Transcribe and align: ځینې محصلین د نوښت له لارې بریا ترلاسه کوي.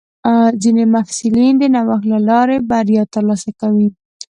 ځینې 0.61 0.83
محصلین 0.93 1.53
د 1.59 1.63
نوښت 1.75 2.03
له 2.11 2.19
لارې 2.29 2.57
بریا 2.69 3.03
ترلاسه 3.15 3.49
کوي. 3.61 3.89